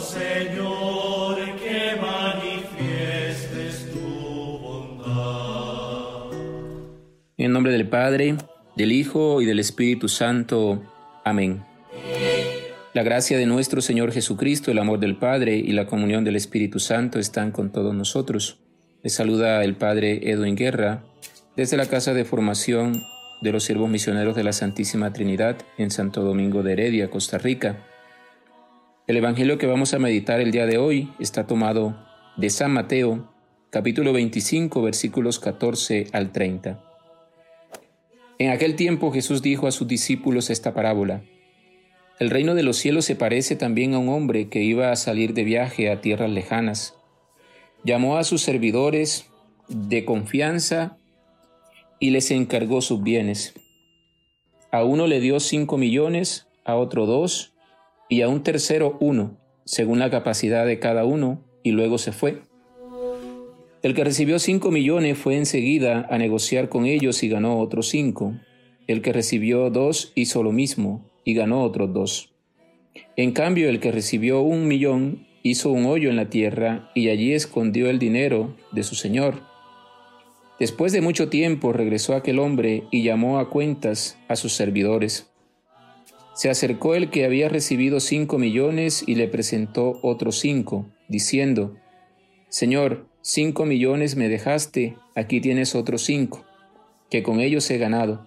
[0.00, 6.30] Señor, que manifiestes tu bondad.
[7.36, 8.36] En nombre del Padre,
[8.76, 10.82] del Hijo y del Espíritu Santo.
[11.24, 11.64] Amén.
[12.92, 16.78] La gracia de nuestro Señor Jesucristo, el amor del Padre y la comunión del Espíritu
[16.78, 18.60] Santo están con todos nosotros.
[19.02, 21.02] Les saluda el Padre Edwin Guerra
[21.56, 23.02] desde la Casa de Formación
[23.42, 27.84] de los Siervos Misioneros de la Santísima Trinidad en Santo Domingo de Heredia, Costa Rica.
[29.06, 31.94] El Evangelio que vamos a meditar el día de hoy está tomado
[32.38, 33.30] de San Mateo,
[33.68, 36.82] capítulo 25, versículos 14 al 30.
[38.38, 41.22] En aquel tiempo Jesús dijo a sus discípulos esta parábola.
[42.18, 45.34] El reino de los cielos se parece también a un hombre que iba a salir
[45.34, 46.94] de viaje a tierras lejanas.
[47.84, 49.26] Llamó a sus servidores
[49.68, 50.96] de confianza
[52.00, 53.52] y les encargó sus bienes.
[54.70, 57.53] A uno le dio cinco millones, a otro dos,
[58.14, 62.42] y a un tercero uno, según la capacidad de cada uno, y luego se fue.
[63.82, 68.32] El que recibió cinco millones fue enseguida a negociar con ellos y ganó otros cinco.
[68.86, 72.34] El que recibió dos hizo lo mismo y ganó otros dos.
[73.16, 77.32] En cambio, el que recibió un millón hizo un hoyo en la tierra y allí
[77.32, 79.42] escondió el dinero de su señor.
[80.60, 85.33] Después de mucho tiempo regresó aquel hombre y llamó a cuentas a sus servidores.
[86.34, 91.76] Se acercó el que había recibido cinco millones y le presentó otros cinco, diciendo,
[92.48, 96.44] Señor, cinco millones me dejaste, aquí tienes otros cinco,
[97.08, 98.26] que con ellos he ganado.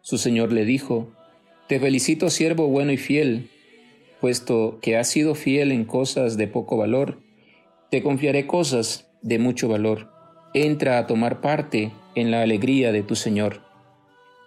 [0.00, 1.12] Su señor le dijo,
[1.68, 3.50] te felicito, siervo bueno y fiel,
[4.20, 7.20] puesto que has sido fiel en cosas de poco valor,
[7.90, 10.10] te confiaré cosas de mucho valor.
[10.54, 13.60] Entra a tomar parte en la alegría de tu Señor.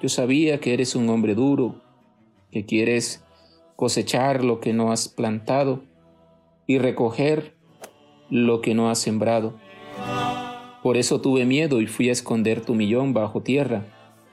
[0.00, 1.82] yo sabía que eres un hombre duro,
[2.50, 3.22] que quieres
[3.76, 5.82] cosechar lo que no has plantado
[6.66, 7.54] y recoger
[8.30, 9.58] lo que no has sembrado.
[10.82, 13.84] Por eso tuve miedo y fui a esconder tu millón bajo tierra.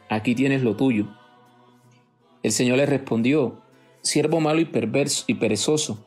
[0.09, 1.07] Aquí tienes lo tuyo.
[2.43, 3.61] El Señor le respondió,
[4.01, 6.05] siervo malo y perverso y perezoso.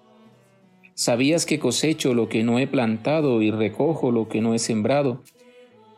[0.94, 5.22] ¿Sabías que cosecho lo que no he plantado y recojo lo que no he sembrado?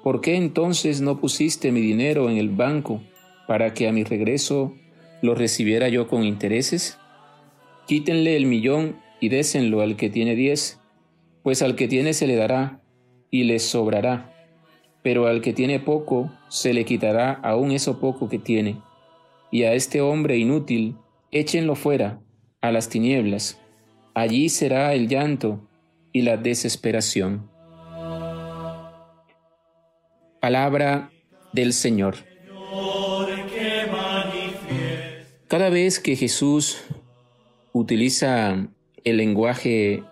[0.02, 3.00] ¿Por qué entonces no pusiste mi dinero en el banco
[3.46, 4.74] para que a mi regreso
[5.20, 6.98] lo recibiera yo con intereses?
[7.86, 10.80] Quítenle el millón y désenlo al que tiene diez,
[11.42, 12.80] pues al que tiene se le dará
[13.30, 14.32] y le sobrará,
[15.02, 18.80] pero al que tiene poco se le quitará aún eso poco que tiene.
[19.50, 20.96] Y a este hombre inútil
[21.30, 22.20] échenlo fuera,
[22.60, 23.60] a las tinieblas.
[24.14, 25.68] Allí será el llanto
[26.12, 27.50] y la desesperación.
[30.40, 31.10] Palabra
[31.52, 32.16] del Señor.
[35.52, 36.78] Cada vez que Jesús
[37.74, 38.70] utiliza
[39.04, 40.02] el lenguaje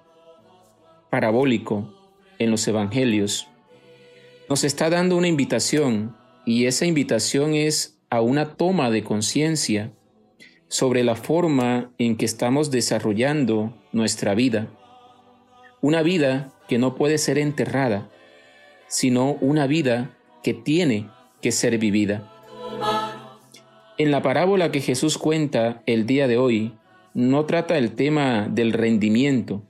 [1.08, 1.94] parabólico
[2.38, 3.48] en los evangelios,
[4.50, 6.14] nos está dando una invitación
[6.44, 9.94] y esa invitación es a una toma de conciencia
[10.68, 14.68] sobre la forma en que estamos desarrollando nuestra vida.
[15.80, 18.10] Una vida que no puede ser enterrada,
[18.88, 21.08] sino una vida que tiene
[21.40, 22.30] que ser vivida.
[24.00, 26.72] En la parábola que Jesús cuenta el día de hoy,
[27.12, 29.62] no trata el tema del rendimiento,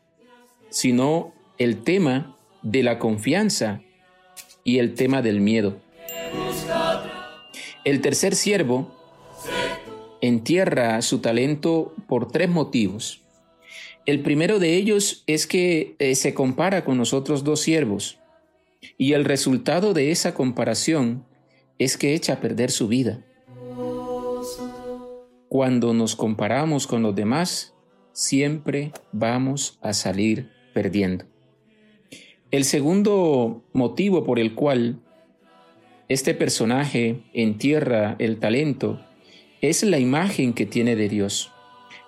[0.68, 3.80] sino el tema de la confianza
[4.62, 5.78] y el tema del miedo.
[7.84, 8.94] El tercer siervo
[10.20, 13.22] entierra su talento por tres motivos.
[14.06, 18.20] El primero de ellos es que eh, se compara con los otros dos siervos
[18.96, 21.26] y el resultado de esa comparación
[21.80, 23.24] es que echa a perder su vida.
[25.50, 27.74] Cuando nos comparamos con los demás,
[28.12, 31.24] siempre vamos a salir perdiendo.
[32.52, 35.00] El segundo motivo por el cual
[36.08, 39.04] este personaje entierra el talento
[39.60, 41.50] es la imagen que tiene de Dios.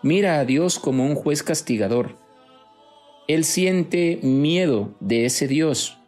[0.05, 2.17] Mira a Dios como un juez castigador.
[3.27, 5.99] Él siente miedo de ese Dios.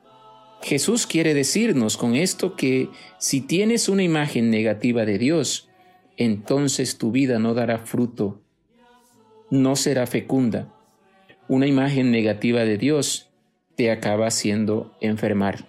[0.62, 5.68] Jesús quiere decirnos con esto que si tienes una imagen negativa de Dios,
[6.16, 8.40] entonces tu vida no dará fruto,
[9.50, 10.72] no será fecunda,
[11.48, 13.30] una imagen negativa de Dios
[13.76, 15.66] te acaba haciendo enfermar.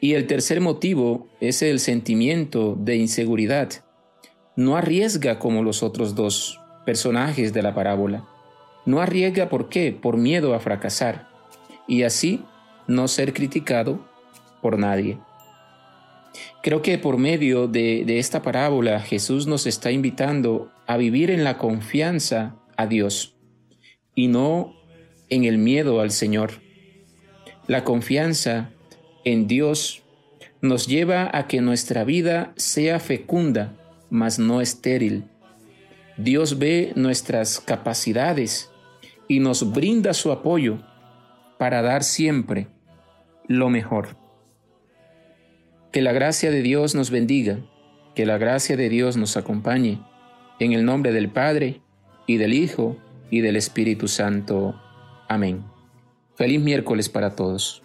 [0.00, 3.70] Y el tercer motivo es el sentimiento de inseguridad.
[4.56, 8.28] No arriesga como los otros dos personajes de la parábola.
[8.86, 9.92] No arriesga por qué?
[9.92, 11.28] Por miedo a fracasar
[11.86, 12.44] y así
[12.86, 14.06] no ser criticado
[14.60, 15.18] por nadie.
[16.62, 21.58] Creo que por medio de, esta parábola Jesús nos está invitando a vivir en la
[21.58, 23.36] confianza a Dios
[24.14, 24.74] y no
[25.28, 26.52] en el miedo al Señor.
[27.66, 28.70] La confianza
[29.24, 30.02] en Dios
[30.60, 33.76] nos lleva a que nuestra vida sea fecunda,
[34.10, 35.24] mas no estéril.
[36.16, 38.70] Dios ve nuestras capacidades
[39.28, 40.78] y nos brinda su apoyo
[41.58, 42.68] para dar siempre
[43.48, 44.23] lo mejor.
[45.94, 47.60] Que la gracia de Dios nos bendiga,
[48.16, 50.00] que la gracia de Dios nos acompañe,
[50.58, 51.82] en el nombre del Padre,
[52.26, 52.96] y del Hijo,
[53.30, 54.74] y del Espíritu Santo.
[55.28, 55.62] Amén.
[56.34, 57.80] Feliz miércoles para todos.